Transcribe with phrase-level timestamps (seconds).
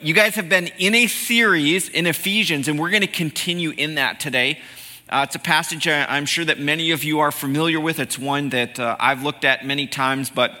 [0.00, 3.96] You guys have been in a series in Ephesians, and we're going to continue in
[3.96, 4.60] that today.
[5.08, 7.98] Uh, it's a passage I'm sure that many of you are familiar with.
[7.98, 10.52] It's one that uh, I've looked at many times, but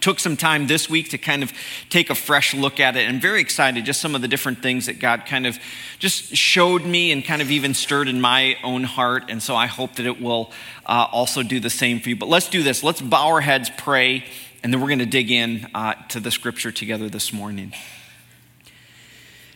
[0.00, 1.52] took some time this week to kind of
[1.90, 3.08] take a fresh look at it.
[3.08, 5.58] And very excited, just some of the different things that God kind of
[5.98, 9.24] just showed me and kind of even stirred in my own heart.
[9.28, 10.52] And so I hope that it will
[10.86, 12.16] uh, also do the same for you.
[12.16, 12.84] But let's do this.
[12.84, 14.24] Let's bow our heads, pray,
[14.62, 17.72] and then we're going to dig in uh, to the scripture together this morning.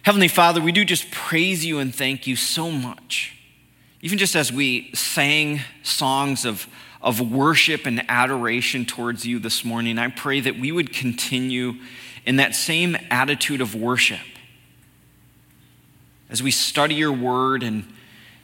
[0.03, 3.37] Heavenly Father, we do just praise you and thank you so much.
[4.01, 6.67] Even just as we sang songs of,
[7.01, 11.75] of worship and adoration towards you this morning, I pray that we would continue
[12.27, 14.19] in that same attitude of worship.
[16.29, 17.85] As we study your word and,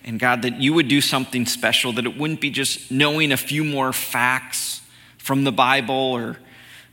[0.05, 3.37] and God, that you would do something special, that it wouldn't be just knowing a
[3.37, 4.81] few more facts
[5.17, 6.39] from the Bible or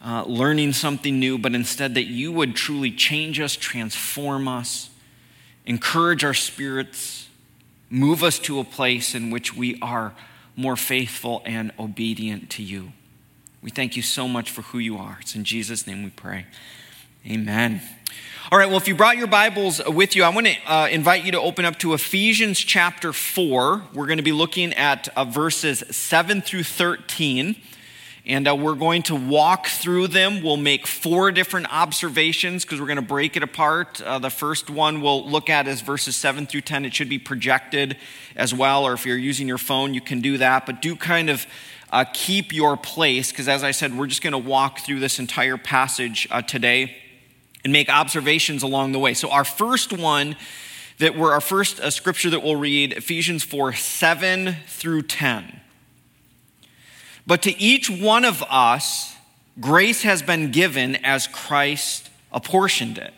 [0.05, 4.91] uh, learning something new, but instead that you would truly change us, transform us,
[5.65, 7.27] encourage our spirits,
[7.89, 10.13] move us to a place in which we are
[10.55, 12.91] more faithful and obedient to you.
[13.63, 15.17] We thank you so much for who you are.
[15.21, 16.45] It's in Jesus' name we pray.
[17.27, 17.81] Amen.
[18.51, 21.25] All right, well, if you brought your Bibles with you, I want to uh, invite
[21.25, 23.85] you to open up to Ephesians chapter 4.
[23.91, 27.55] We're going to be looking at uh, verses 7 through 13.
[28.27, 30.41] And uh, we're going to walk through them.
[30.41, 34.01] We'll make four different observations because we're going to break it apart.
[34.01, 36.85] Uh, the first one we'll look at is verses 7 through 10.
[36.85, 37.97] It should be projected
[38.35, 40.65] as well, or if you're using your phone, you can do that.
[40.65, 41.45] But do kind of
[41.91, 45.19] uh, keep your place because, as I said, we're just going to walk through this
[45.19, 46.97] entire passage uh, today
[47.63, 49.13] and make observations along the way.
[49.13, 50.35] So, our first one
[50.97, 55.61] that we're our first uh, scripture that we'll read, Ephesians 4 7 through 10.
[57.27, 59.15] But to each one of us,
[59.59, 63.13] grace has been given as Christ apportioned it.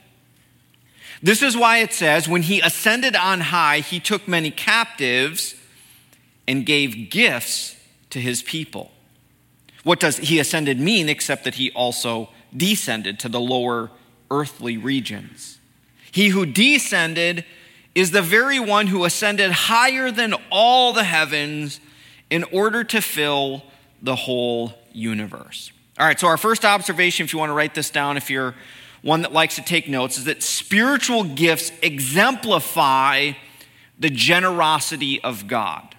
[1.22, 5.56] This is why it says, when he ascended on high, he took many captives
[6.48, 7.76] and gave gifts
[8.12, 8.92] to his people.
[9.84, 13.90] What does he ascended mean except that he also descended to the lower
[14.30, 15.60] earthly regions?
[16.12, 17.46] He who descended
[17.96, 21.80] is the very one who ascended higher than all the heavens
[22.30, 23.64] in order to fill
[24.02, 25.72] the whole universe.
[26.00, 28.56] All right, so our first observation, if you want to write this down, if you're
[29.02, 33.32] one that likes to take notes, is that spiritual gifts exemplify
[33.98, 35.96] the generosity of God.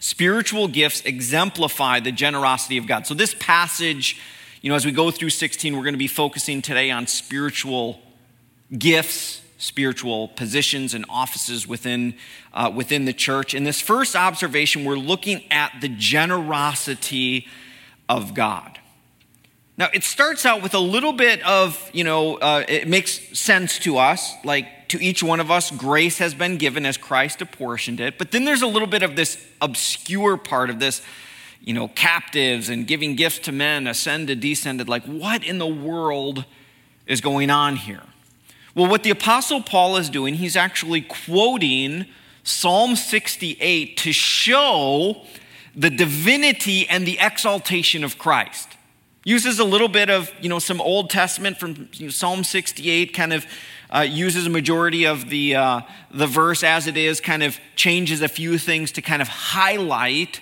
[0.00, 3.06] Spiritual gifts exemplify the generosity of God.
[3.06, 4.20] So, this passage,
[4.60, 8.00] you know, as we go through 16, we're going to be focusing today on spiritual
[8.76, 12.14] gifts spiritual positions and offices within,
[12.52, 13.54] uh, within the church.
[13.54, 17.46] In this first observation, we're looking at the generosity
[18.08, 18.78] of God.
[19.76, 23.78] Now, it starts out with a little bit of, you know, uh, it makes sense
[23.80, 27.98] to us, like to each one of us, grace has been given as Christ apportioned
[27.98, 28.18] it.
[28.18, 31.02] But then there's a little bit of this obscure part of this,
[31.60, 34.88] you know, captives and giving gifts to men, ascended, descended.
[34.88, 36.44] Like, what in the world
[37.06, 38.02] is going on here?
[38.74, 42.06] Well, what the Apostle Paul is doing, he's actually quoting
[42.42, 45.22] Psalm 68 to show
[45.76, 48.68] the divinity and the exaltation of Christ.
[49.24, 53.14] Uses a little bit of, you know, some Old Testament from you know, Psalm 68,
[53.14, 53.46] kind of
[53.94, 55.80] uh, uses a majority of the, uh,
[56.10, 60.40] the verse as it is, kind of changes a few things to kind of highlight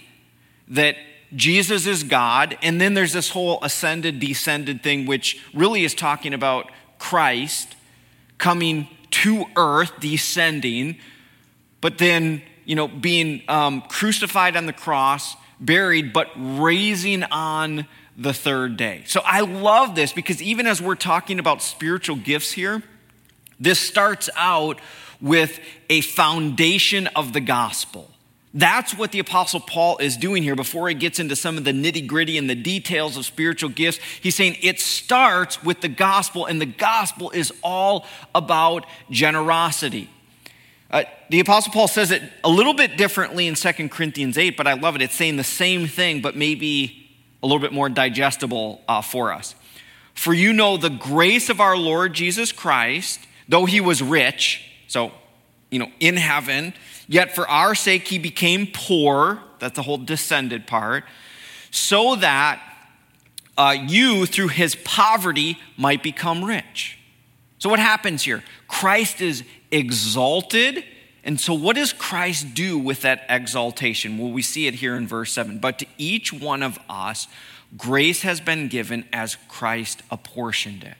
[0.69, 0.97] that
[1.37, 2.56] Jesus is God.
[2.62, 7.76] And then there's this whole ascended, descended thing, which really is talking about Christ
[8.42, 10.97] coming to earth, descending,
[11.80, 17.86] but then, you know, being um, crucified on the cross, buried, but raising on
[18.16, 19.04] the third day.
[19.06, 22.82] So I love this because even as we're talking about spiritual gifts here,
[23.60, 24.80] this starts out
[25.20, 28.10] with a foundation of the gospel.
[28.54, 31.72] That's what the Apostle Paul is doing here before he gets into some of the
[31.72, 33.98] nitty gritty and the details of spiritual gifts.
[34.20, 40.10] He's saying it starts with the gospel, and the gospel is all about generosity.
[40.91, 44.66] Uh, the Apostle Paul says it a little bit differently in 2 Corinthians 8, but
[44.66, 45.00] I love it.
[45.00, 47.09] It's saying the same thing, but maybe
[47.42, 49.54] a little bit more digestible uh, for us.
[50.12, 55.12] For you know the grace of our Lord Jesus Christ, though he was rich, so,
[55.71, 56.74] you know, in heaven,
[57.09, 61.04] Yet for our sake he became poor, that's the whole descended part,
[61.71, 62.63] so that
[63.57, 66.99] uh, you through his poverty might become rich.
[67.59, 68.43] So what happens here?
[68.66, 70.84] Christ is exalted.
[71.25, 74.19] And so, what does Christ do with that exaltation?
[74.19, 75.59] Well, we see it here in verse 7.
[75.59, 77.28] But to each one of us,
[77.77, 80.97] grace has been given as Christ apportioned it.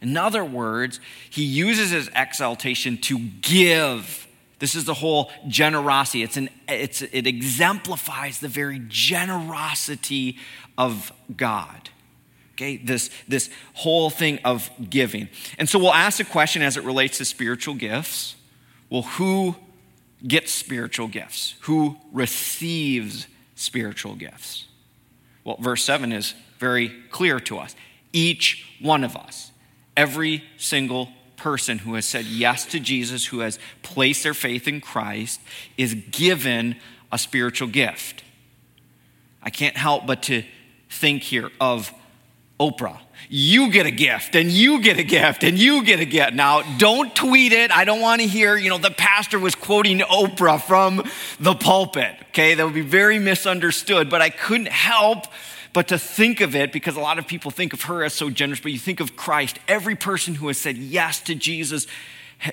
[0.00, 0.98] In other words,
[1.28, 4.26] he uses his exaltation to give.
[4.62, 6.22] This is the whole generosity.
[6.22, 10.38] It's an, it's, it exemplifies the very generosity
[10.78, 11.90] of God.
[12.52, 15.28] Okay, this, this whole thing of giving.
[15.58, 18.36] And so we'll ask a question as it relates to spiritual gifts.
[18.88, 19.56] Well, who
[20.24, 21.56] gets spiritual gifts?
[21.62, 23.26] Who receives
[23.56, 24.66] spiritual gifts?
[25.42, 27.74] Well, verse 7 is very clear to us.
[28.12, 29.50] Each one of us,
[29.96, 31.08] every single
[31.42, 35.40] person who has said yes to Jesus, who has placed their faith in Christ,
[35.76, 36.76] is given
[37.10, 38.22] a spiritual gift.
[39.42, 40.44] I can't help but to
[40.88, 41.92] think here of
[42.60, 43.00] Oprah.
[43.28, 46.34] You get a gift, and you get a gift, and you get a gift.
[46.34, 47.72] Now, don't tweet it.
[47.72, 51.02] I don't want to hear, you know, the pastor was quoting Oprah from
[51.40, 52.14] the pulpit.
[52.28, 55.26] Okay, that would be very misunderstood, but I couldn't help
[55.72, 58.30] but to think of it because a lot of people think of her as so
[58.30, 59.58] generous, but you think of Christ.
[59.66, 61.86] Every person who has said yes to Jesus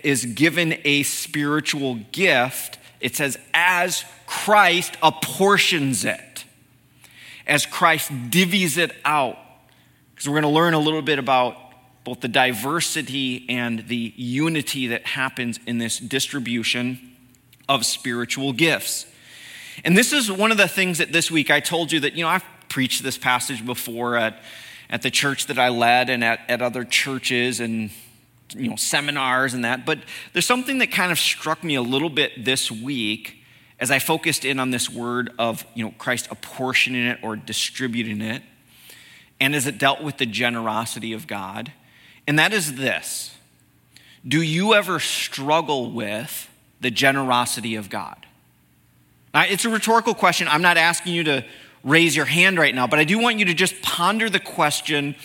[0.03, 2.77] is given a spiritual gift.
[2.99, 6.45] It says, as Christ apportions it,
[7.47, 9.37] as Christ divvies it out
[10.13, 11.55] because we're going to learn a little bit about
[12.03, 17.15] both the diversity and the unity that happens in this distribution
[17.67, 19.05] of spiritual gifts.
[19.83, 22.23] And this is one of the things that this week I told you that, you
[22.23, 24.41] know, I've preached this passage before at,
[24.89, 27.91] at the church that I led and at, at other churches and,
[28.55, 29.85] you know, seminars and that.
[29.85, 29.99] But
[30.33, 33.37] there's something that kind of struck me a little bit this week
[33.79, 38.21] as I focused in on this word of, you know, Christ apportioning it or distributing
[38.21, 38.43] it
[39.39, 41.71] and as it dealt with the generosity of God.
[42.27, 43.35] And that is this
[44.27, 46.49] Do you ever struggle with
[46.81, 48.25] the generosity of God?
[49.33, 50.47] Now, it's a rhetorical question.
[50.47, 51.45] I'm not asking you to
[51.83, 55.15] raise your hand right now, but I do want you to just ponder the question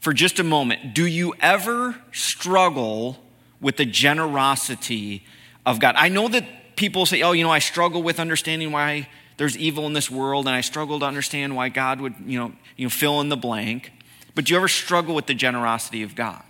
[0.00, 0.94] for just a moment.
[0.94, 3.18] Do you ever struggle
[3.60, 5.24] with the generosity
[5.66, 5.94] of God?
[5.96, 9.86] I know that people say, oh, you know, I struggle with understanding why there's evil
[9.86, 12.90] in this world and I struggle to understand why God would, you know, you know
[12.90, 13.92] fill in the blank.
[14.34, 16.42] But do you ever struggle with the generosity of God?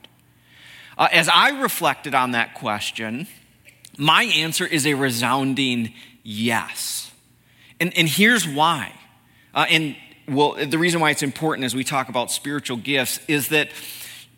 [0.97, 3.27] Uh, as I reflected on that question,
[3.97, 7.11] my answer is a resounding yes.
[7.81, 8.93] And, and here's why.
[9.55, 9.97] Uh, and
[10.29, 13.71] well, the reason why it's important as we talk about spiritual gifts is that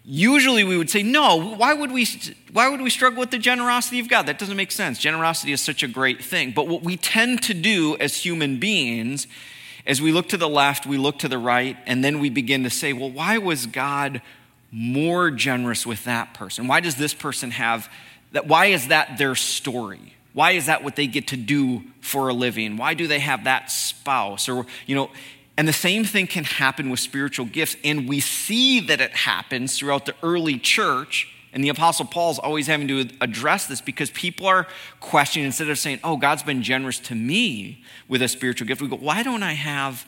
[0.04, 2.06] usually we would say no why would we
[2.52, 4.26] why would we struggle with the generosity of god?
[4.26, 4.98] That doesn't make sense.
[4.98, 6.52] Generosity is such a great thing.
[6.52, 9.26] But what we tend to do as human beings
[9.86, 12.64] as we look to the left we look to the right and then we begin
[12.64, 14.22] to say well why was god
[14.70, 16.66] more generous with that person?
[16.66, 17.92] Why does this person have
[18.32, 22.28] that why is that their story why is that what they get to do for
[22.28, 25.10] a living why do they have that spouse or you know
[25.56, 27.76] and the same thing can happen with spiritual gifts.
[27.84, 31.28] And we see that it happens throughout the early church.
[31.52, 34.66] And the Apostle Paul's always having to address this because people are
[35.00, 38.88] questioning, instead of saying, Oh, God's been generous to me with a spiritual gift, we
[38.88, 40.06] go, Why don't I have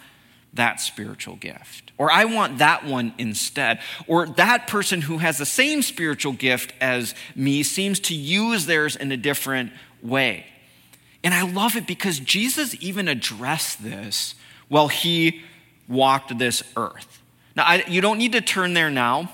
[0.54, 1.92] that spiritual gift?
[1.98, 3.80] Or I want that one instead.
[4.06, 8.96] Or that person who has the same spiritual gift as me seems to use theirs
[8.96, 9.72] in a different
[10.04, 10.46] way.
[11.24, 14.34] And I love it because Jesus even addressed this
[14.68, 15.42] while he
[15.88, 17.22] walked this earth.
[17.56, 19.30] Now, I, you don't need to turn there now,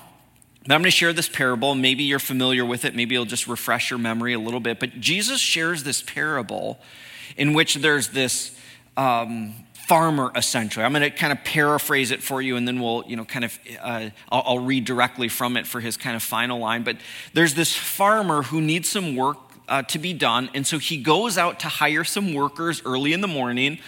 [0.65, 1.73] I'm going to share this parable.
[1.73, 2.95] Maybe you're familiar with it.
[2.95, 4.79] Maybe it'll just refresh your memory a little bit.
[4.79, 6.79] But Jesus shares this parable
[7.35, 8.55] in which there's this
[8.95, 10.85] um, farmer, essentially.
[10.85, 13.43] I'm going to kind of paraphrase it for you, and then we'll, you know, kind
[13.43, 16.83] of, uh, I'll, I'll read directly from it for his kind of final line.
[16.83, 16.97] But
[17.33, 19.37] there's this farmer who needs some work
[19.71, 23.21] uh, to be done, and so he goes out to hire some workers early in
[23.21, 23.79] the morning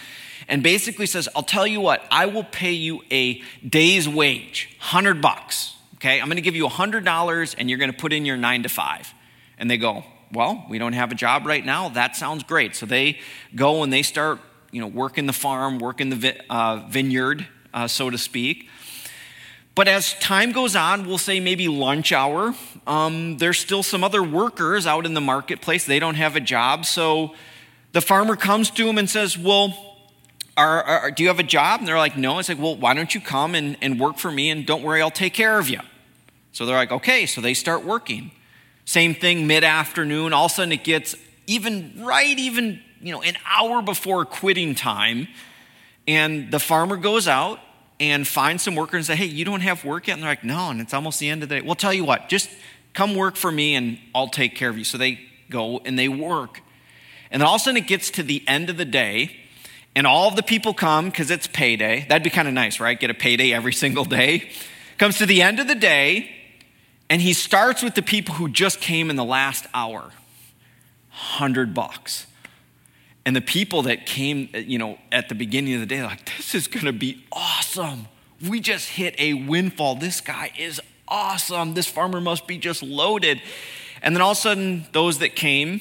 [0.48, 5.20] and basically says, I'll tell you what, I will pay you a day's wage, 100
[5.20, 5.74] bucks.
[5.96, 9.12] Okay, I'm gonna give you $100 and you're gonna put in your nine to five.
[9.58, 11.90] And they go, Well, we don't have a job right now.
[11.90, 12.74] That sounds great.
[12.74, 13.18] So they
[13.54, 14.40] go and they start,
[14.72, 18.68] you know, working the farm, working the uh, vineyard, uh, so to speak.
[19.74, 22.54] But as time goes on, we'll say maybe lunch hour,
[22.86, 25.84] um, there's still some other workers out in the marketplace.
[25.84, 26.84] They don't have a job.
[26.84, 27.34] So
[27.92, 29.94] the farmer comes to them and says, Well,
[30.56, 31.80] are, are, do you have a job?
[31.80, 32.38] And they're like, no.
[32.38, 35.02] It's like, well, why don't you come and, and work for me and don't worry,
[35.02, 35.80] I'll take care of you.
[36.52, 37.26] So they're like, okay.
[37.26, 38.30] So they start working.
[38.84, 40.32] Same thing mid afternoon.
[40.32, 41.16] All of a sudden it gets
[41.46, 45.26] even right, even, you know, an hour before quitting time.
[46.06, 47.58] And the farmer goes out
[48.10, 50.14] and finds some workers and say, hey, you don't have work yet?
[50.14, 50.70] And they're like, no.
[50.70, 51.66] And it's almost the end of the day.
[51.66, 52.50] Well, tell you what, just
[52.92, 54.84] come work for me and I'll take care of you.
[54.84, 55.20] So they
[55.50, 56.60] go and they work.
[57.30, 59.36] And then all of a sudden it gets to the end of the day
[59.96, 62.06] and all of the people come because it's payday.
[62.08, 62.98] That'd be kind of nice, right?
[62.98, 64.50] Get a payday every single day.
[64.98, 66.30] Comes to the end of the day,
[67.10, 70.12] And he starts with the people who just came in the last hour
[71.10, 72.26] 100 bucks.
[73.26, 76.24] And the people that came, uh, you know, at the beginning of the day, like,
[76.36, 78.06] this is going to be awesome.
[78.46, 79.94] We just hit a windfall.
[79.94, 81.74] This guy is awesome.
[81.74, 83.40] This farmer must be just loaded.
[84.02, 85.80] And then all of a sudden, those that came,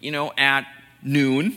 [0.00, 0.66] you know, at
[1.02, 1.50] noon,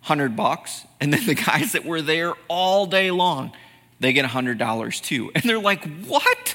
[0.00, 0.84] 100 bucks.
[1.00, 3.52] And then the guys that were there all day long,
[4.00, 5.30] they get $100 too.
[5.34, 6.54] And they're like, what?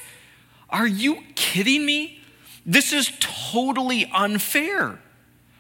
[0.70, 2.20] Are you kidding me?
[2.66, 5.00] This is totally unfair.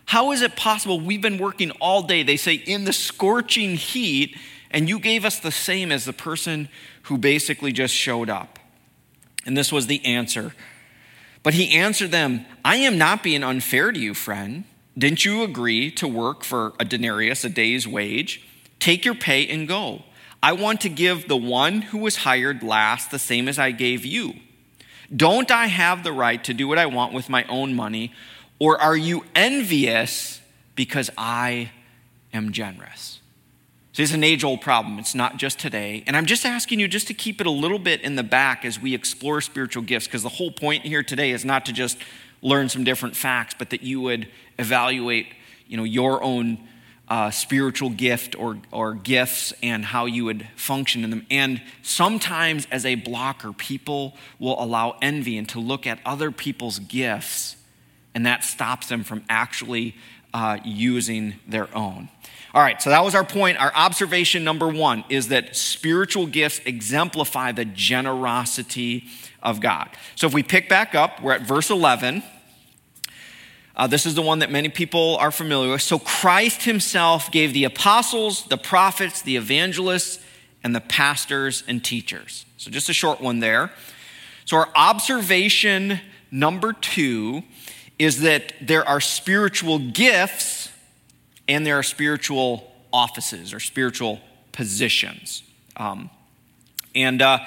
[0.05, 4.38] How is it possible we've been working all day, they say, in the scorching heat,
[4.72, 6.69] and you gave us the same as the person
[7.03, 8.60] who basically just showed up?
[9.45, 10.53] And this was the answer.
[11.41, 14.63] But he answered them, I am not being unfair to you, friend.
[14.98, 18.45] Didn't you agree to work for a denarius, a day's wage?
[18.79, 20.03] Take your pay and go.
[20.41, 24.05] I want to give the one who was hired last the same as I gave
[24.05, 24.36] you.
[25.15, 28.12] Don't I have the right to do what I want with my own money?
[28.63, 30.39] Or are you envious
[30.75, 31.72] because I
[32.32, 33.20] am generous?
[33.91, 35.00] So it's an age old problem.
[35.00, 36.01] It's not just today.
[36.08, 38.63] And I'm just asking you just to keep it a little bit in the back
[38.63, 41.98] as we explore spiritual gifts, because the whole point here today is not to just
[42.41, 45.27] learn some different facts, but that you would evaluate
[45.67, 46.58] you know, your own
[47.10, 51.25] uh, spiritual gift or, or gifts and how you would function in them.
[51.29, 56.79] And sometimes, as a blocker, people will allow envy and to look at other people's
[56.79, 57.58] gifts,
[58.15, 59.96] and that stops them from actually
[60.34, 62.10] uh, using their own.
[62.53, 63.58] All right, so that was our point.
[63.60, 69.05] Our observation number one is that spiritual gifts exemplify the generosity
[69.41, 69.89] of God.
[70.15, 72.22] So if we pick back up, we're at verse 11.
[73.75, 75.82] Uh, this is the one that many people are familiar with.
[75.82, 80.24] So Christ himself gave the apostles, the prophets, the evangelists,
[80.63, 82.46] and the pastors and teachers.
[82.58, 83.72] So just a short one there.
[84.46, 87.43] So our observation number two
[88.03, 90.69] is that there are spiritual gifts
[91.48, 94.19] and there are spiritual offices or spiritual
[94.51, 95.43] positions.
[95.77, 96.10] Um,
[96.93, 97.39] and uh,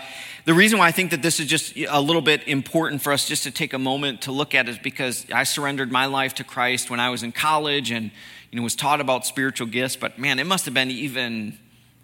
[0.46, 3.28] the reason why I think that this is just a little bit important for us
[3.28, 6.44] just to take a moment to look at is because I surrendered my life to
[6.44, 8.10] Christ when I was in college and
[8.50, 9.96] you know was taught about spiritual gifts.
[9.96, 11.58] But man, it must have been even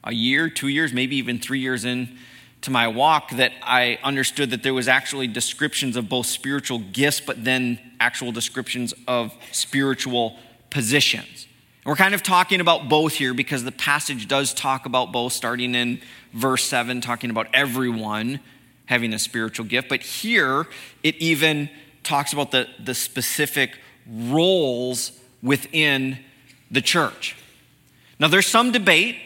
[0.05, 2.19] a year, two years, maybe even three years in
[2.63, 7.21] to my walk that I understood that there was actually descriptions of both spiritual gifts,
[7.21, 10.37] but then actual descriptions of spiritual
[10.71, 11.47] positions.
[11.85, 15.75] We're kind of talking about both here because the passage does talk about both, starting
[15.75, 16.01] in
[16.33, 18.39] verse 7, talking about everyone
[18.87, 19.89] having a spiritual gift.
[19.89, 20.69] But here,
[21.03, 21.69] it even
[22.05, 23.79] talks about the, the specific
[24.09, 26.19] roles within
[26.71, 27.37] the church.
[28.21, 29.17] Now, there's some debate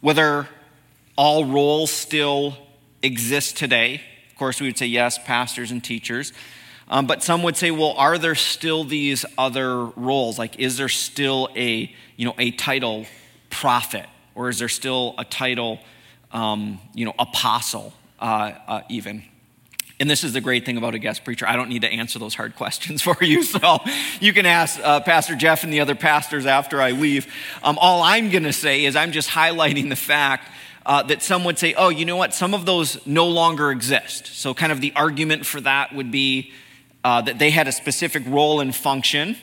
[0.00, 0.48] whether
[1.16, 2.56] all roles still
[3.02, 4.00] exist today.
[4.30, 6.32] Of course, we would say yes, pastors and teachers.
[6.88, 10.38] Um, but some would say, well, are there still these other roles?
[10.38, 13.06] Like, is there still a, you know, a title
[13.50, 14.06] prophet?
[14.34, 15.78] Or is there still a title,
[16.32, 19.22] um, you know, apostle, uh, uh, even?
[20.00, 21.46] And this is the great thing about a guest preacher.
[21.46, 23.42] I don't need to answer those hard questions for you.
[23.42, 23.78] So
[24.20, 27.32] you can ask uh, Pastor Jeff and the other pastors after I leave.
[27.62, 30.50] Um, all I'm going to say is I'm just highlighting the fact
[30.86, 32.34] uh, that some would say, oh, you know what?
[32.34, 34.26] Some of those no longer exist.
[34.26, 36.52] So, kind of the argument for that would be
[37.02, 39.36] uh, that they had a specific role and function.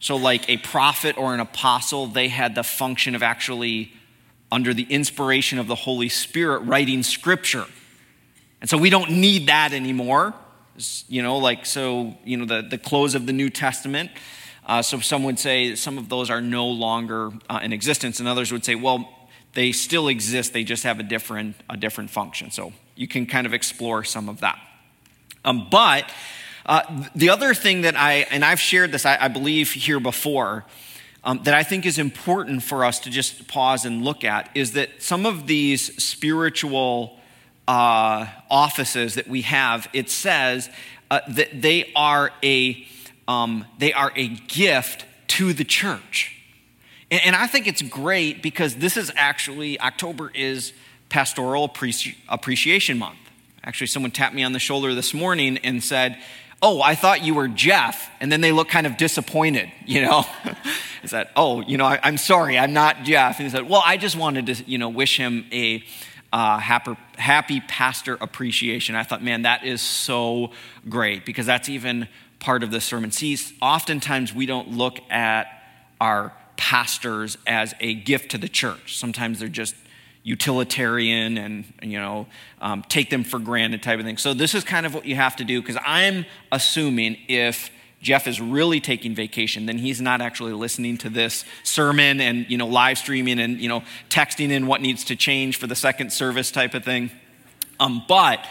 [0.00, 3.92] So, like a prophet or an apostle, they had the function of actually,
[4.50, 7.66] under the inspiration of the Holy Spirit, writing scripture.
[8.60, 10.34] And so we don't need that anymore.
[11.08, 14.10] You know, like, so, you know, the, the close of the New Testament.
[14.64, 18.28] Uh, so some would say some of those are no longer uh, in existence, and
[18.28, 19.08] others would say, well,
[19.54, 22.50] they still exist, they just have a different, a different function.
[22.50, 24.58] So you can kind of explore some of that.
[25.44, 26.10] Um, but
[26.64, 26.82] uh,
[27.14, 30.64] the other thing that I, and I've shared this, I, I believe, here before,
[31.24, 34.72] um, that I think is important for us to just pause and look at is
[34.72, 37.18] that some of these spiritual
[37.68, 40.68] uh, offices that we have, it says
[41.10, 42.86] uh, that they are a
[43.28, 46.41] um, they are a gift to the church,
[47.12, 50.72] and, and, I think it's great because this is actually October is
[51.10, 53.18] Pastoral Appreci- Appreciation Month.
[53.62, 56.18] Actually, someone tapped me on the shoulder this morning and said,
[56.62, 58.08] oh, I thought you were Jeff.
[58.20, 60.24] And then they look kind of disappointed, you know?
[61.02, 63.38] Is that, oh, you know, I, am sorry, I'm not Jeff.
[63.38, 65.84] And he said, well, I just wanted to, you know, wish him a
[66.32, 68.94] uh, happy, happy pastor appreciation.
[68.94, 70.52] I thought, man, that is so
[70.88, 73.10] great because that's even part of the sermon.
[73.10, 75.48] See, oftentimes we don't look at
[76.00, 78.96] our pastors as a gift to the church.
[78.98, 79.74] Sometimes they're just,
[80.24, 82.26] utilitarian and you know
[82.60, 85.16] um, take them for granted type of thing so this is kind of what you
[85.16, 90.20] have to do because i'm assuming if jeff is really taking vacation then he's not
[90.20, 94.68] actually listening to this sermon and you know live streaming and you know texting in
[94.68, 97.10] what needs to change for the second service type of thing
[97.80, 98.46] um, but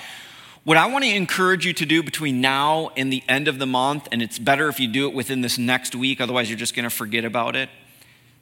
[0.64, 3.66] what I want to encourage you to do between now and the end of the
[3.66, 6.76] month, and it's better if you do it within this next week, otherwise, you're just
[6.76, 7.70] going to forget about it.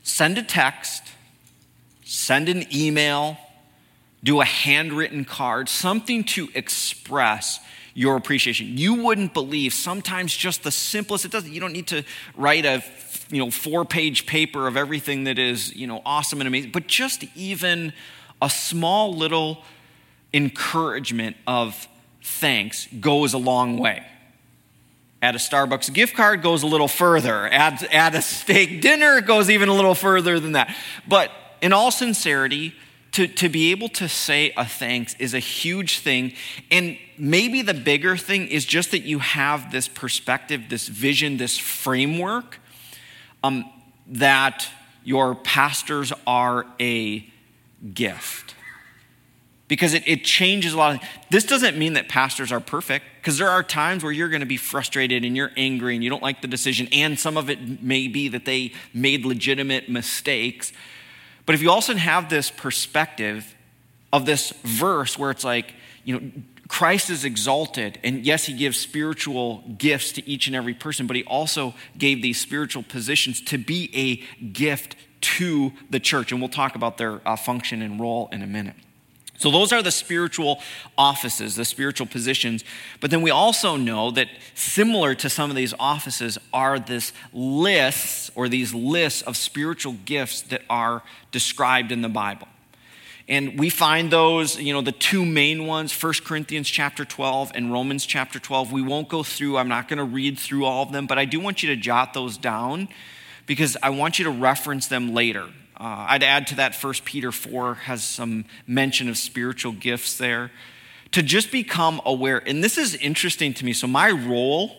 [0.04, 1.04] Send a text,
[2.04, 3.38] send an email,
[4.24, 7.60] do a handwritten card, something to express
[7.94, 8.78] your appreciation.
[8.78, 12.04] You wouldn't believe sometimes just the simplest, it doesn't, you don't need to
[12.36, 12.84] write a
[13.30, 16.88] you know four page paper of everything that is you know awesome and amazing, but
[16.88, 17.94] just even
[18.42, 19.64] a small little
[20.34, 21.88] encouragement of
[22.22, 24.06] thanks goes a long way.
[25.22, 27.48] Add a Starbucks gift card goes a little further.
[27.52, 30.74] Add, add a steak dinner goes even a little further than that.
[31.08, 32.74] But in all sincerity,
[33.14, 36.34] to, to be able to say a thanks is a huge thing.
[36.72, 41.58] And maybe the bigger thing is just that you have this perspective, this vision, this
[41.58, 42.60] framework
[43.44, 43.66] um,
[44.08, 44.70] that
[45.04, 47.26] your pastors are a
[47.94, 48.56] gift
[49.70, 50.96] because it, it changes a lot.
[50.96, 54.42] Of, this doesn't mean that pastors are perfect, because there are times where you're going
[54.42, 57.50] to be frustrated and you're angry and you don't like the decision, and some of
[57.50, 60.74] it may be that they made legitimate mistakes.
[61.46, 63.56] But if you also have this perspective
[64.12, 65.74] of this verse where it's like,
[66.04, 66.32] you know,
[66.68, 71.16] Christ is exalted, and yes, he gives spiritual gifts to each and every person, but
[71.16, 76.32] he also gave these spiritual positions to be a gift to the church.
[76.32, 78.76] And we'll talk about their uh, function and role in a minute.
[79.40, 80.62] So, those are the spiritual
[80.98, 82.64] offices, the spiritual positions.
[83.00, 88.30] But then we also know that similar to some of these offices are this lists
[88.36, 92.50] or these lists of spiritual gifts that are described in the Bible.
[93.30, 97.72] And we find those, you know, the two main ones, 1 Corinthians chapter 12 and
[97.72, 98.74] Romans chapter 12.
[98.74, 101.26] We won't go through, I'm not going to read through all of them, but I
[101.26, 102.90] do want you to jot those down
[103.46, 105.48] because I want you to reference them later.
[105.80, 110.52] Uh, I'd add to that 1 Peter 4 has some mention of spiritual gifts there.
[111.14, 113.74] To just become aware, and this is interesting to me.
[113.74, 114.76] So, my role,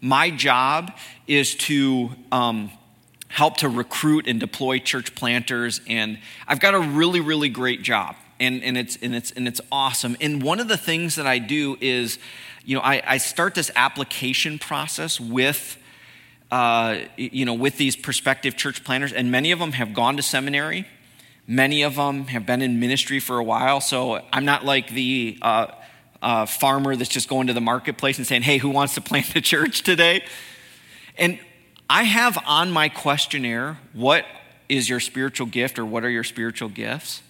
[0.00, 2.70] my job is to um,
[3.28, 8.16] help to recruit and deploy church planters, and I've got a really, really great job.
[8.40, 10.16] And, and, it's, and, it's, and it's awesome.
[10.20, 12.18] And one of the things that I do is,
[12.64, 15.78] you know, I, I start this application process with
[16.54, 20.22] uh, you know, with these prospective church planters, and many of them have gone to
[20.22, 20.86] seminary.
[21.48, 23.80] Many of them have been in ministry for a while.
[23.80, 25.66] So I'm not like the uh,
[26.22, 29.34] uh, farmer that's just going to the marketplace and saying, hey, who wants to plant
[29.34, 30.24] a church today?
[31.18, 31.40] And
[31.90, 34.24] I have on my questionnaire, what
[34.68, 37.20] is your spiritual gift or what are your spiritual gifts?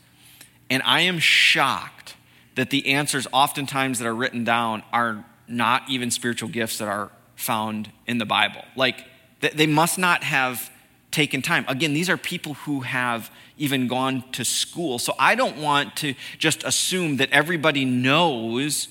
[0.68, 2.14] And I am shocked
[2.56, 7.10] that the answers, oftentimes, that are written down are not even spiritual gifts that are
[7.36, 8.62] found in the Bible.
[8.76, 9.06] Like,
[9.52, 10.70] they must not have
[11.10, 11.64] taken time.
[11.68, 14.98] Again, these are people who have even gone to school.
[14.98, 18.88] So I don't want to just assume that everybody knows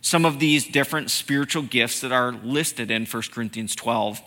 [0.00, 4.20] some of these different spiritual gifts that are listed in 1 Corinthians 12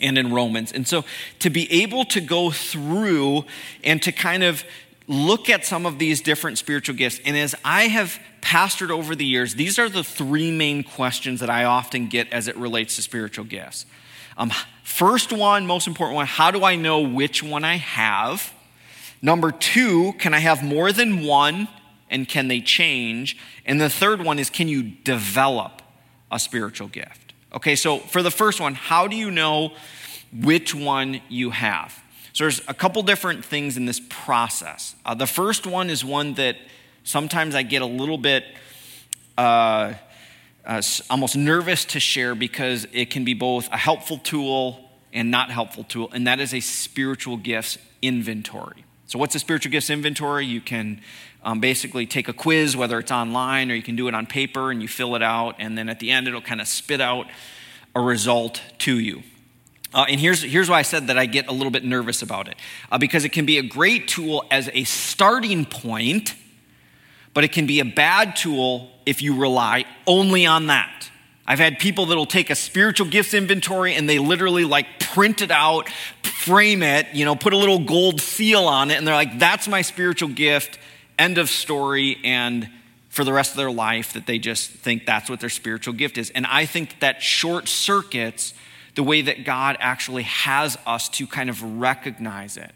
[0.00, 0.72] and in Romans.
[0.72, 1.04] And so
[1.38, 3.44] to be able to go through
[3.84, 4.64] and to kind of
[5.06, 9.24] look at some of these different spiritual gifts, and as I have pastored over the
[9.24, 13.02] years, these are the three main questions that I often get as it relates to
[13.02, 13.86] spiritual gifts.
[14.36, 18.52] Um, first one, most important one, how do I know which one I have?
[19.22, 21.68] Number two, can I have more than one
[22.10, 23.36] and can they change?
[23.64, 25.82] And the third one is, can you develop
[26.30, 27.32] a spiritual gift?
[27.52, 29.72] Okay, so for the first one, how do you know
[30.32, 32.02] which one you have?
[32.32, 34.96] So there's a couple different things in this process.
[35.06, 36.56] Uh, the first one is one that
[37.04, 38.44] sometimes I get a little bit.
[39.38, 39.94] Uh,
[40.66, 44.80] uh, almost nervous to share because it can be both a helpful tool
[45.12, 48.84] and not helpful tool, and that is a spiritual gifts inventory.
[49.06, 50.46] So, what's a spiritual gifts inventory?
[50.46, 51.00] You can
[51.44, 54.70] um, basically take a quiz, whether it's online or you can do it on paper,
[54.70, 57.26] and you fill it out, and then at the end, it'll kind of spit out
[57.94, 59.22] a result to you.
[59.92, 62.48] Uh, and here's, here's why I said that I get a little bit nervous about
[62.48, 62.56] it
[62.90, 66.34] uh, because it can be a great tool as a starting point
[67.34, 71.10] but it can be a bad tool if you rely only on that.
[71.46, 75.50] I've had people that'll take a spiritual gifts inventory and they literally like print it
[75.50, 75.90] out,
[76.22, 79.68] frame it, you know, put a little gold seal on it, and they're like, that's
[79.68, 80.78] my spiritual gift,
[81.18, 82.18] end of story.
[82.24, 82.68] And
[83.10, 86.18] for the rest of their life, that they just think that's what their spiritual gift
[86.18, 86.30] is.
[86.30, 88.54] And I think that short circuits
[88.94, 92.72] the way that God actually has us to kind of recognize it.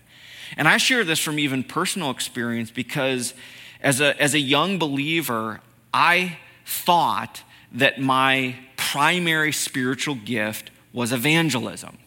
[0.56, 3.34] And I share this from even personal experience because
[3.80, 5.60] as a, as a young believer,
[5.92, 11.98] I thought that my primary spiritual gift was evangelism.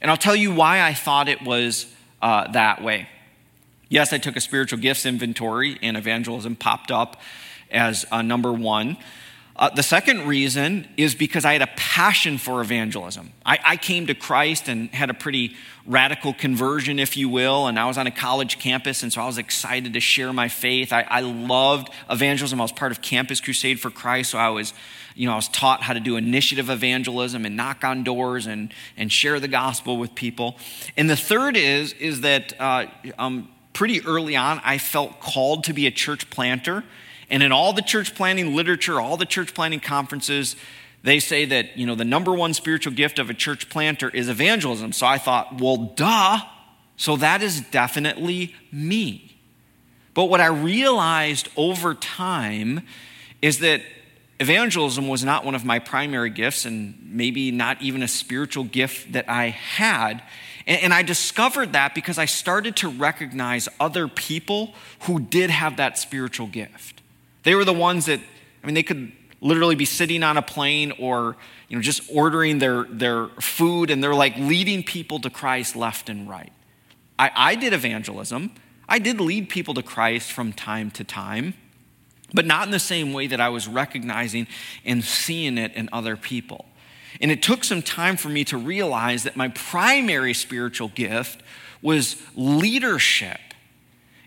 [0.00, 1.92] And I'll tell you why I thought it was
[2.22, 3.08] uh, that way.
[3.88, 7.20] Yes, I took a spiritual gifts inventory, and evangelism popped up
[7.70, 8.96] as uh, number one.
[9.60, 13.34] Uh, the second reason is because I had a passion for evangelism.
[13.44, 17.78] I, I, came to Christ and had a pretty radical conversion, if you will, and
[17.78, 20.94] I was on a college campus, and so I was excited to share my faith.
[20.94, 22.58] I, I loved evangelism.
[22.58, 24.72] I was part of Campus Crusade for Christ, so I was,
[25.14, 28.72] you know, I was taught how to do initiative evangelism and knock on doors and,
[28.96, 30.56] and share the gospel with people.
[30.96, 32.86] And the third is, is that uh,
[33.18, 36.82] um, pretty early on, I felt called to be a church planter
[37.30, 40.56] and in all the church planting literature, all the church planting conferences,
[41.02, 44.28] they say that, you know, the number one spiritual gift of a church planter is
[44.28, 44.92] evangelism.
[44.92, 46.40] So I thought, well, duh.
[46.96, 49.38] So that is definitely me.
[50.12, 52.82] But what I realized over time
[53.40, 53.80] is that
[54.38, 59.12] evangelism was not one of my primary gifts and maybe not even a spiritual gift
[59.12, 60.22] that I had.
[60.66, 65.98] And, I discovered that because I started to recognize other people who did have that
[65.98, 66.99] spiritual gift.
[67.42, 68.20] They were the ones that,
[68.62, 71.36] I mean, they could literally be sitting on a plane or,
[71.68, 76.08] you know, just ordering their, their food and they're like leading people to Christ left
[76.08, 76.52] and right.
[77.18, 78.52] I, I did evangelism.
[78.88, 81.54] I did lead people to Christ from time to time,
[82.34, 84.46] but not in the same way that I was recognizing
[84.84, 86.66] and seeing it in other people.
[87.20, 91.42] And it took some time for me to realize that my primary spiritual gift
[91.82, 93.38] was leadership.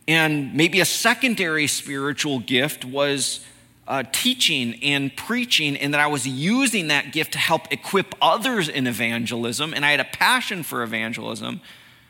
[0.07, 3.39] And maybe a secondary spiritual gift was
[3.87, 8.69] uh, teaching and preaching, and that I was using that gift to help equip others
[8.69, 9.73] in evangelism.
[9.73, 11.61] And I had a passion for evangelism,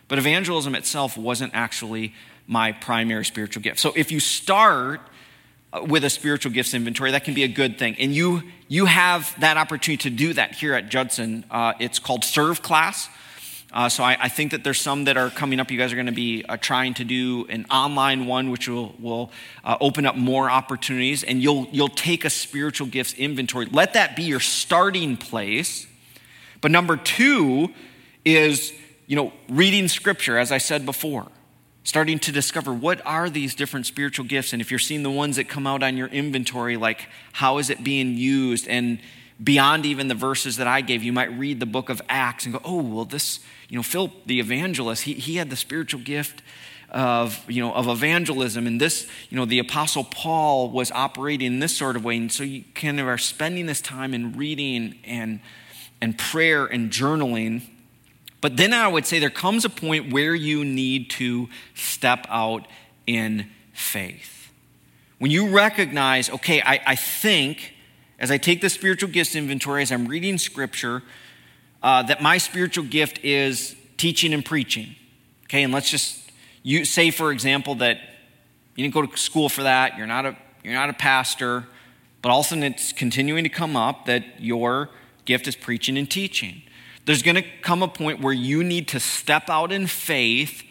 [0.08, 2.14] but evangelism itself wasn't actually
[2.48, 3.80] my primary spiritual gift.
[3.80, 5.02] So if you start
[5.72, 7.96] uh, with a spiritual gifts inventory, that can be a good thing.
[7.98, 11.46] And you, you have that opportunity to do that here at Judson.
[11.50, 13.10] Uh, it's called Serve Class.
[13.74, 15.72] Uh, so I, I, think that there's some that are coming up.
[15.72, 18.94] You guys are going to be uh, trying to do an online one, which will,
[19.00, 19.32] will
[19.64, 23.66] uh, open up more opportunities, and you'll, you'll take a spiritual gifts inventory.
[23.66, 25.88] Let that be your starting place.
[26.62, 27.74] But number two
[28.24, 28.72] is,
[29.08, 31.26] you know, reading scripture, as I said before,
[31.84, 35.38] starting to discover what are these different spiritual gifts, and if you're seeing the ones
[35.38, 39.00] that come out on your inventory, like how is it being used, and
[39.42, 42.54] beyond even the verses that I gave, you might read the book of Acts and
[42.54, 43.40] go, oh, well, this
[43.74, 46.44] you know, Philip the evangelist, he, he had the spiritual gift
[46.92, 48.68] of, you know, of evangelism.
[48.68, 52.18] And this, you know, the apostle Paul was operating in this sort of way.
[52.18, 55.40] And so you kind of are spending this time in reading and,
[56.02, 57.64] and prayer and journaling.
[58.42, 62.68] But then I would say there comes a point where you need to step out
[63.08, 64.52] in faith.
[65.18, 67.74] When you recognize, okay, I, I think
[68.20, 71.04] as I take the spiritual gifts inventory, as I'm reading scripture,
[71.82, 74.96] uh, that my spiritual gift is teaching and preaching.
[75.46, 76.20] Okay, and let's just
[76.64, 77.98] you say, for example, that
[78.76, 81.66] you didn't go to school for that, you're not a, you're not a pastor,
[82.22, 84.90] but all of a sudden it's continuing to come up that your
[85.26, 86.64] gift is preaching and teaching.
[87.06, 90.64] There's going to come a point where you need to step out in faith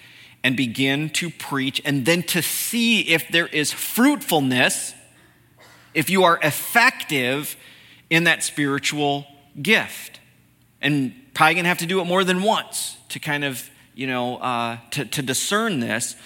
[0.42, 4.94] and begin to preach, and then to see if there is fruitfulness,
[5.94, 7.56] if you are effective
[8.10, 9.26] in that spiritual
[9.60, 10.20] gift
[10.80, 14.36] and probably to have to do it more than once to kind of, you know,
[14.38, 16.16] uh, to, to discern this,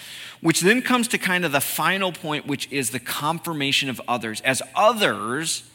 [0.41, 4.41] which then comes to kind of the final point, which is the confirmation of others.
[4.43, 5.69] As others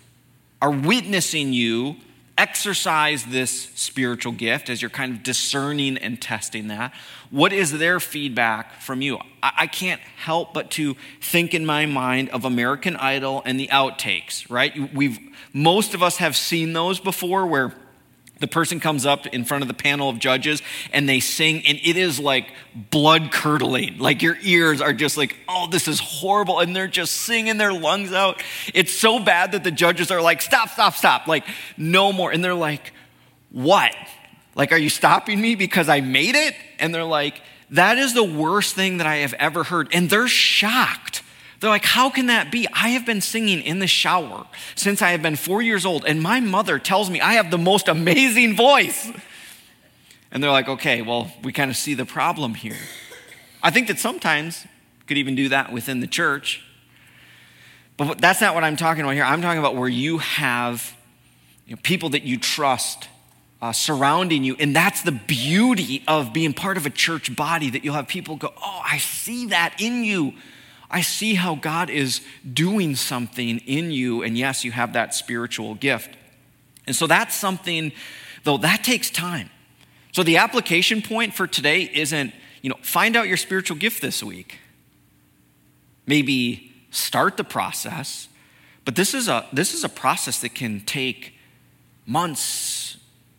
[0.61, 1.97] are witnessing you
[2.41, 6.91] exercise this spiritual gift, as you're kind of discerning and testing that,
[7.29, 9.19] what is their feedback from you?
[9.43, 13.67] I, I can't help but to think in my mind of American Idol and the
[13.67, 14.91] outtakes, right?
[14.91, 15.19] We've,
[15.53, 17.75] most of us have seen those before where
[18.41, 21.79] the person comes up in front of the panel of judges and they sing, and
[21.83, 23.99] it is like blood curdling.
[23.99, 26.59] Like your ears are just like, oh, this is horrible.
[26.59, 28.43] And they're just singing their lungs out.
[28.73, 31.27] It's so bad that the judges are like, stop, stop, stop.
[31.27, 31.45] Like,
[31.77, 32.31] no more.
[32.31, 32.91] And they're like,
[33.51, 33.95] what?
[34.55, 36.55] Like, are you stopping me because I made it?
[36.79, 39.89] And they're like, that is the worst thing that I have ever heard.
[39.93, 41.23] And they're shocked.
[41.61, 42.67] They're like, How can that be?
[42.73, 44.45] I have been singing in the shower
[44.75, 47.57] since I have been four years old, and my mother tells me I have the
[47.57, 49.09] most amazing voice.
[50.31, 52.77] And they're like, Okay, well, we kind of see the problem here.
[53.63, 54.65] I think that sometimes
[55.05, 56.63] could even do that within the church.
[57.95, 59.23] But that's not what I'm talking about here.
[59.23, 60.95] I'm talking about where you have
[61.67, 63.07] you know, people that you trust
[63.61, 64.55] uh, surrounding you.
[64.57, 68.37] And that's the beauty of being part of a church body that you'll have people
[68.37, 70.33] go, Oh, I see that in you.
[70.91, 72.21] I see how God is
[72.53, 74.21] doing something in you.
[74.23, 76.17] And yes, you have that spiritual gift.
[76.85, 77.93] And so that's something,
[78.43, 79.49] though, that takes time.
[80.11, 84.21] So the application point for today isn't, you know, find out your spiritual gift this
[84.21, 84.59] week.
[86.05, 88.27] Maybe start the process,
[88.83, 91.35] but this is a this is a process that can take
[92.05, 92.97] months,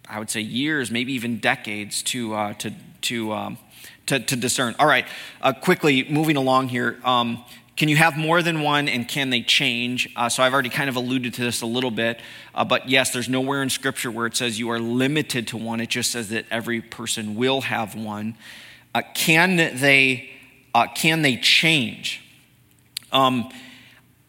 [0.08, 3.58] I would say years, maybe even decades to uh, to to, um,
[4.12, 4.74] to, to discern.
[4.78, 5.06] All right,
[5.40, 6.98] uh, quickly moving along here.
[7.02, 7.42] Um,
[7.76, 10.08] can you have more than one and can they change?
[10.14, 12.20] Uh, so I've already kind of alluded to this a little bit,
[12.54, 15.80] uh, but yes, there's nowhere in Scripture where it says you are limited to one.
[15.80, 18.36] It just says that every person will have one.
[18.94, 20.28] Uh, can they
[20.74, 22.22] uh, can they change?
[23.12, 23.50] Um,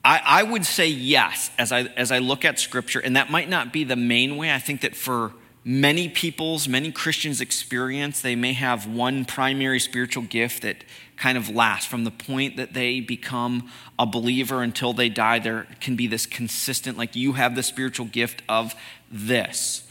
[0.05, 3.49] I, I would say yes as I as I look at Scripture, and that might
[3.49, 4.53] not be the main way.
[4.53, 5.33] I think that for
[5.65, 10.83] many people's, many Christians' experience, they may have one primary spiritual gift that
[11.15, 15.39] kind of lasts from the point that they become a believer until they die.
[15.39, 18.75] There can be this consistent, like you have the spiritual gift of
[19.11, 19.87] this.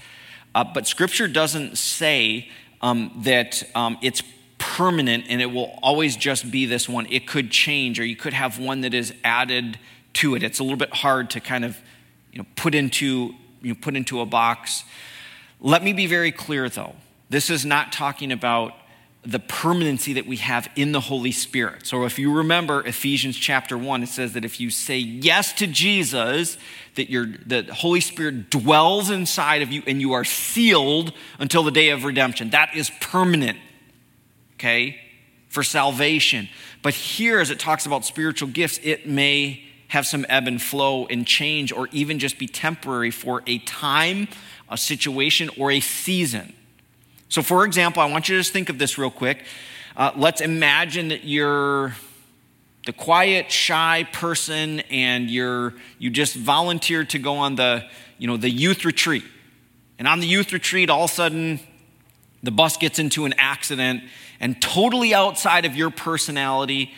[0.54, 2.50] Uh, but Scripture doesn't say
[2.82, 4.22] um, that um, it's
[4.58, 7.06] permanent and it will always just be this one.
[7.06, 9.78] It could change, or you could have one that is added
[10.14, 10.42] to it.
[10.42, 11.78] It's a little bit hard to kind of
[12.32, 14.85] you know, put into you know, put into a box.
[15.62, 16.96] Let me be very clear though.
[17.31, 18.75] This is not talking about
[19.25, 21.87] the permanency that we have in the Holy Spirit.
[21.87, 25.68] So if you remember Ephesians chapter 1, it says that if you say yes to
[25.68, 26.59] Jesus,
[26.96, 31.70] that your the Holy Spirit dwells inside of you and you are sealed until the
[31.70, 32.51] day of redemption.
[32.51, 33.59] That is permanent.
[34.55, 34.98] Okay?
[35.48, 36.48] For salvation.
[36.83, 41.07] But here as it talks about spiritual gifts, it may have some ebb and flow
[41.07, 44.27] and change or even just be temporary for a time,
[44.72, 46.52] a situation, or a season.
[47.28, 49.44] So, for example, I want you to just think of this real quick.
[49.96, 51.94] Uh, let's imagine that you're
[52.87, 57.85] the quiet, shy person and you're, you just volunteered to go on the,
[58.18, 59.24] you know, the youth retreat.
[59.98, 61.61] And on the youth retreat, all of a sudden,
[62.42, 64.02] the bus gets into an accident
[64.40, 66.92] and totally outside of your personality,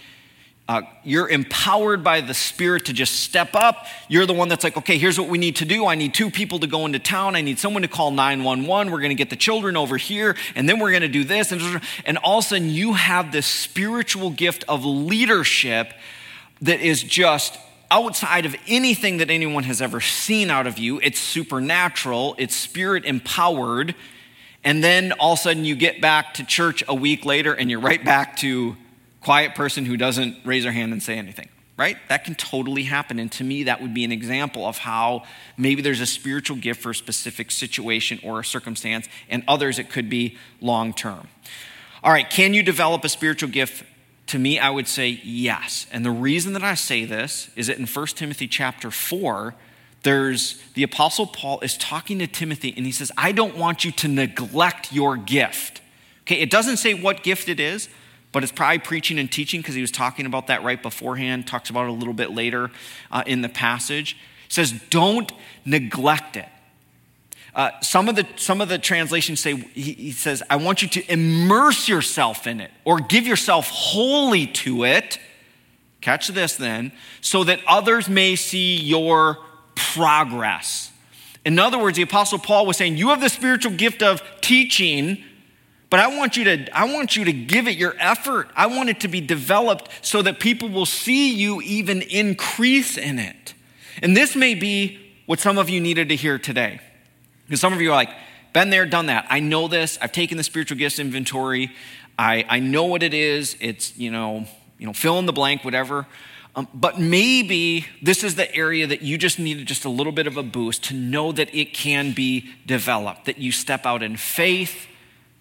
[0.66, 3.86] uh, you're empowered by the Spirit to just step up.
[4.08, 5.86] You're the one that's like, okay, here's what we need to do.
[5.86, 7.36] I need two people to go into town.
[7.36, 8.90] I need someone to call 911.
[8.90, 11.52] We're going to get the children over here, and then we're going to do this.
[11.52, 15.92] And, and all of a sudden, you have this spiritual gift of leadership
[16.62, 17.58] that is just
[17.90, 20.98] outside of anything that anyone has ever seen out of you.
[21.00, 23.94] It's supernatural, it's spirit empowered.
[24.64, 27.70] And then all of a sudden, you get back to church a week later, and
[27.70, 28.76] you're right back to
[29.24, 31.96] quiet person who doesn't raise their hand and say anything, right?
[32.08, 33.18] That can totally happen.
[33.18, 35.24] And to me, that would be an example of how
[35.56, 39.90] maybe there's a spiritual gift for a specific situation or a circumstance, and others it
[39.90, 41.28] could be long term.
[42.02, 43.84] All right, can you develop a spiritual gift?
[44.28, 45.86] To me, I would say yes.
[45.90, 49.54] And the reason that I say this is that in 1 Timothy chapter 4,
[50.02, 53.92] there's the apostle Paul is talking to Timothy and he says, I don't want you
[53.92, 55.80] to neglect your gift.
[56.22, 57.88] Okay, it doesn't say what gift it is,
[58.34, 61.70] but it's probably preaching and teaching because he was talking about that right beforehand, talks
[61.70, 62.72] about it a little bit later
[63.12, 64.18] uh, in the passage.
[64.48, 65.32] says, don't
[65.64, 66.48] neglect it.
[67.54, 70.88] Uh, some, of the, some of the translations say, he, he says, I want you
[70.88, 75.20] to immerse yourself in it or give yourself wholly to it.
[76.00, 79.38] Catch this then, so that others may see your
[79.76, 80.90] progress.
[81.46, 85.22] In other words, the Apostle Paul was saying, You have the spiritual gift of teaching
[85.94, 88.48] but I want you to I want you to give it your effort.
[88.56, 93.20] I want it to be developed so that people will see you even increase in
[93.20, 93.54] it.
[94.02, 96.80] And this may be what some of you needed to hear today.
[97.46, 98.10] Because some of you are like,
[98.52, 99.28] been there, done that.
[99.30, 99.96] I know this.
[100.02, 101.70] I've taken the spiritual gifts inventory.
[102.18, 103.56] I, I know what it is.
[103.60, 104.46] It's, you know,
[104.80, 106.08] you know, fill in the blank, whatever.
[106.56, 110.26] Um, but maybe this is the area that you just needed just a little bit
[110.26, 114.16] of a boost to know that it can be developed, that you step out in
[114.16, 114.88] faith,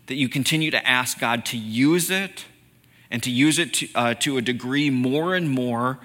[0.07, 2.45] that you continue to ask God to use it
[3.09, 5.99] and to use it to, uh, to a degree more and more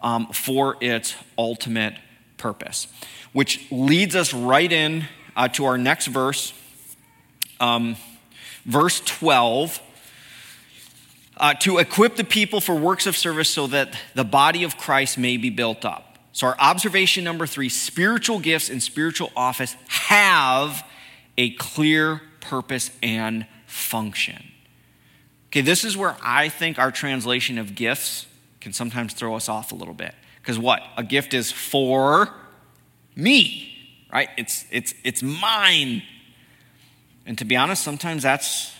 [0.00, 1.94] um, for its ultimate
[2.36, 2.88] purpose.
[3.32, 5.04] Which leads us right in
[5.36, 6.52] uh, to our next verse,
[7.60, 7.96] um,
[8.64, 9.80] verse 12.
[11.36, 15.18] Uh, to equip the people for works of service so that the body of Christ
[15.18, 16.16] may be built up.
[16.30, 20.86] So, our observation number three spiritual gifts and spiritual office have
[21.36, 24.42] a clear purpose and function.
[25.48, 28.26] Okay, this is where I think our translation of gifts
[28.60, 30.14] can sometimes throw us off a little bit.
[30.40, 30.82] Because what?
[30.96, 32.28] A gift is for
[33.16, 33.72] me,
[34.12, 34.28] right?
[34.36, 36.02] It's, it's, it's mine.
[37.24, 38.72] And to be honest, sometimes that's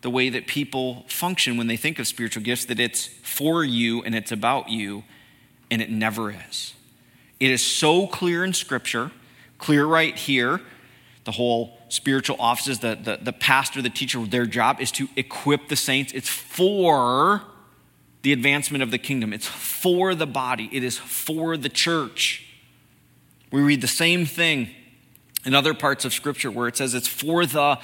[0.00, 4.02] the way that people function when they think of spiritual gifts that it's for you
[4.02, 5.04] and it's about you,
[5.70, 6.74] and it never is.
[7.38, 9.10] It is so clear in Scripture,
[9.58, 10.60] clear right here.
[11.24, 15.68] The whole spiritual offices, the, the, the pastor, the teacher, their job is to equip
[15.68, 16.12] the saints.
[16.12, 17.42] It's for
[18.22, 22.46] the advancement of the kingdom, it's for the body, it is for the church.
[23.50, 24.70] We read the same thing
[25.44, 27.78] in other parts of Scripture where it says it's for the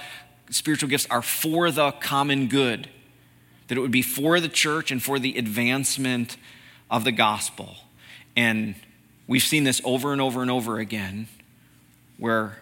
[0.50, 2.88] spiritual gifts are for the common good,
[3.68, 6.36] that it would be for the church and for the advancement
[6.90, 7.74] of the gospel.
[8.36, 8.76] And
[9.26, 11.28] we've seen this over and over and over again
[12.18, 12.58] where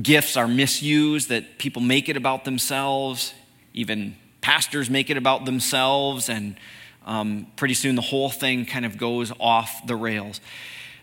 [0.00, 3.34] gifts are misused, that people make it about themselves,
[3.74, 6.56] even pastors make it about themselves, and
[7.04, 10.40] um, pretty soon the whole thing kind of goes off the rails.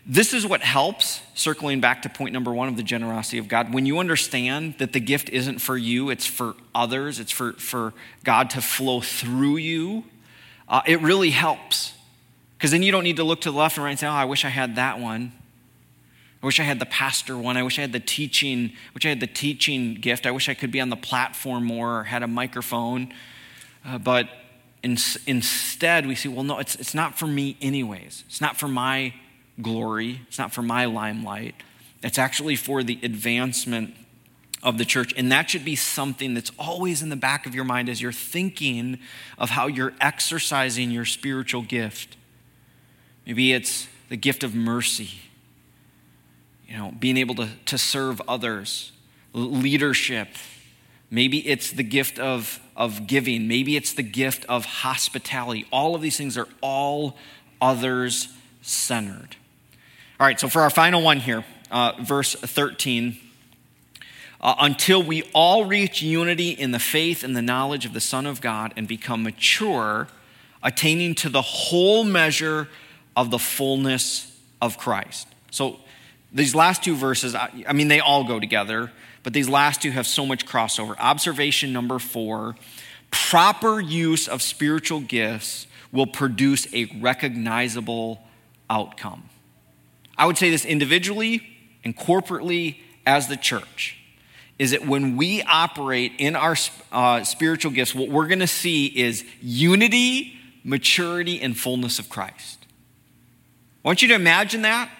[0.06, 3.72] This is what helps, circling back to point number one of the generosity of God.
[3.72, 7.92] When you understand that the gift isn't for you, it's for others, it's for, for
[8.24, 10.04] God to flow through you,
[10.68, 11.92] uh, it really helps.
[12.56, 14.10] Because then you don't need to look to the left and right and say, oh,
[14.10, 15.32] I wish I had that one.
[16.42, 17.56] I wish I had the pastor one.
[17.56, 20.26] I wish I had the teaching, wish I had the teaching gift.
[20.26, 23.12] I wish I could be on the platform more or had a microphone.
[23.84, 24.28] Uh, but
[24.82, 28.24] in, instead, we see, well, no, it's, it's not for me, anyways.
[28.26, 29.12] It's not for my
[29.60, 31.54] glory, it's not for my limelight.
[32.02, 33.94] It's actually for the advancement
[34.62, 35.12] of the church.
[35.18, 38.12] And that should be something that's always in the back of your mind as you're
[38.12, 38.98] thinking
[39.36, 42.16] of how you're exercising your spiritual gift.
[43.26, 45.29] Maybe it's the gift of mercy
[46.70, 48.92] you know, being able to, to serve others,
[49.32, 50.28] leadership.
[51.10, 53.48] Maybe it's the gift of, of giving.
[53.48, 55.66] Maybe it's the gift of hospitality.
[55.72, 57.16] All of these things are all
[57.60, 58.28] others
[58.62, 59.34] centered.
[60.20, 63.18] All right, so for our final one here, uh, verse 13.
[64.40, 68.26] Uh, until we all reach unity in the faith and the knowledge of the Son
[68.26, 70.08] of God and become mature,
[70.62, 72.68] attaining to the whole measure
[73.16, 75.26] of the fullness of Christ.
[75.50, 75.80] So
[76.32, 80.06] these last two verses, I mean, they all go together, but these last two have
[80.06, 80.96] so much crossover.
[80.98, 82.56] Observation number four
[83.10, 88.22] proper use of spiritual gifts will produce a recognizable
[88.68, 89.24] outcome.
[90.16, 91.42] I would say this individually
[91.82, 93.96] and corporately as the church
[94.58, 96.54] is that when we operate in our
[96.92, 102.66] uh, spiritual gifts, what we're going to see is unity, maturity, and fullness of Christ.
[103.82, 104.90] I want you to imagine that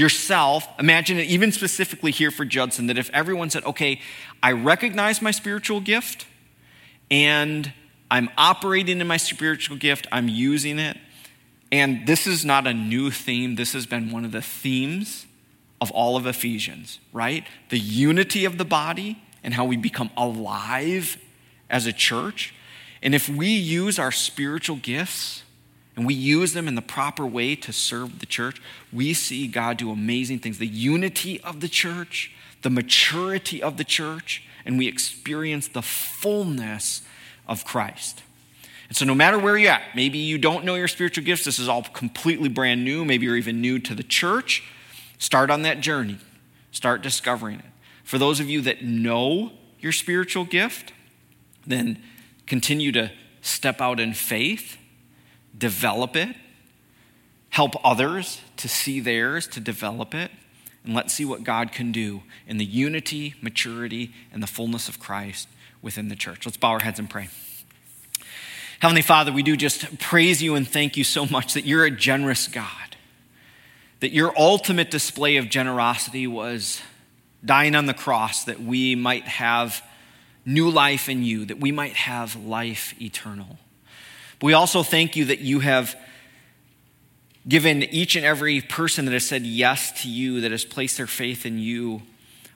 [0.00, 4.00] yourself, imagine it even specifically here for Judson, that if everyone said, okay,
[4.42, 6.26] I recognize my spiritual gift
[7.10, 7.70] and
[8.10, 10.96] I'm operating in my spiritual gift, I'm using it.
[11.70, 15.26] And this is not a new theme, this has been one of the themes
[15.82, 17.44] of all of Ephesians, right?
[17.68, 21.18] The unity of the body and how we become alive
[21.68, 22.54] as a church.
[23.02, 25.42] And if we use our spiritual gifts,
[25.96, 28.60] and we use them in the proper way to serve the church,
[28.92, 30.58] we see God do amazing things.
[30.58, 37.02] The unity of the church, the maturity of the church, and we experience the fullness
[37.46, 38.22] of Christ.
[38.88, 41.58] And so, no matter where you're at, maybe you don't know your spiritual gifts, this
[41.58, 44.64] is all completely brand new, maybe you're even new to the church,
[45.18, 46.18] start on that journey.
[46.72, 47.64] Start discovering it.
[48.04, 50.92] For those of you that know your spiritual gift,
[51.66, 52.02] then
[52.46, 54.76] continue to step out in faith
[55.56, 56.36] develop it,
[57.50, 60.30] help others to see theirs, to develop it,
[60.84, 64.98] and let's see what God can do in the unity, maturity, and the fullness of
[64.98, 65.48] Christ
[65.82, 66.46] within the church.
[66.46, 67.28] Let's bow our heads and pray.
[68.80, 71.90] Heavenly Father, we do just praise you and thank you so much that you're a
[71.90, 72.96] generous God,
[74.00, 76.80] that your ultimate display of generosity was
[77.44, 79.82] dying on the cross that we might have
[80.46, 83.58] new life in you, that we might have life eternal.
[84.40, 85.94] But we also thank you that you have
[87.46, 91.06] given each and every person that has said yes to you, that has placed their
[91.06, 92.02] faith in you,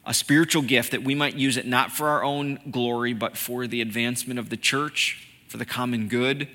[0.07, 3.67] a spiritual gift that we might use it not for our own glory, but for
[3.67, 6.49] the advancement of the church, for the common good.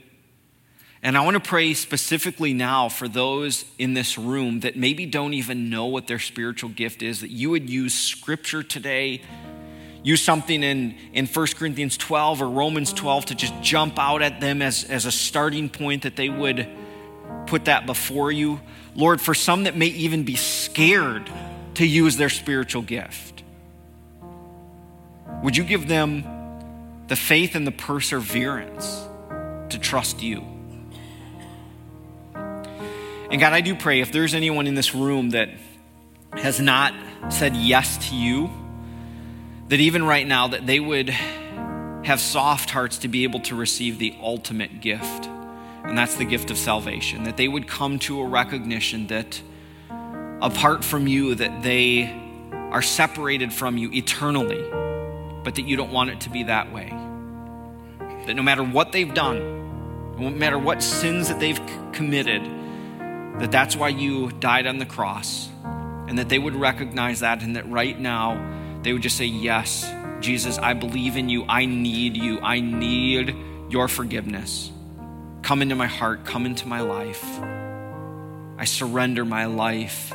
[1.02, 5.34] And I want to pray specifically now for those in this room that maybe don't
[5.34, 9.22] even know what their spiritual gift is, that you would use scripture today
[10.04, 14.40] use something in, in 1 Corinthians 12 or Romans 12 to just jump out at
[14.40, 16.68] them as, as a starting point, that they would
[17.46, 18.62] put that before you.
[18.96, 21.30] Lord, for some that may even be scared
[21.76, 23.44] to use their spiritual gift,
[25.44, 26.24] would you give them
[27.08, 29.08] the faith and the perseverance
[29.70, 30.44] to trust you?
[33.32, 35.50] And God, I do pray if there's anyone in this room that
[36.34, 36.94] has not
[37.30, 38.50] said yes to you,
[39.70, 44.00] that even right now that they would have soft hearts to be able to receive
[44.00, 45.28] the ultimate gift
[45.84, 49.42] and that's the gift of salvation that they would come to a recognition that
[50.42, 52.12] apart from you that they
[52.52, 54.62] are separated from you eternally
[55.44, 56.90] but that you don't want it to be that way.
[58.26, 61.62] That no matter what they've done no matter what sins that they've
[61.92, 62.44] committed
[63.40, 67.56] that that's why you died on the cross and that they would recognize that and
[67.56, 71.46] that right now they would just say, Yes, Jesus, I believe in you.
[71.48, 72.40] I need you.
[72.42, 73.36] I need
[73.70, 74.72] your forgiveness.
[75.42, 77.24] Come into my heart, come into my life.
[78.58, 80.14] I surrender my life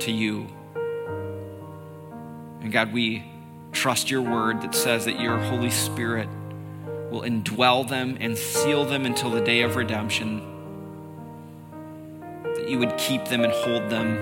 [0.00, 0.46] to you.
[2.60, 3.24] And God, we
[3.72, 6.28] trust your word that says that your Holy Spirit
[7.10, 10.40] will indwell them and seal them until the day of redemption.
[12.42, 14.14] That you would keep them and hold them,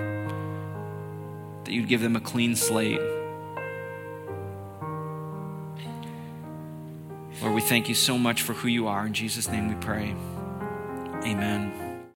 [1.65, 3.01] that you'd give them a clean slate.
[7.45, 9.07] Lord, we thank you so much for who you are.
[9.07, 10.17] In Jesus' name we pray.
[11.27, 11.84] Amen.